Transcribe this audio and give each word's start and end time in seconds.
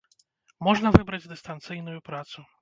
Можна 0.67 0.91
выбраць 0.95 1.27
дыстанцыйную 1.35 1.99
працу. 2.11 2.49